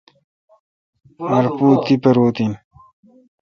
[1.35, 2.53] آر پُو تی پاروت این۔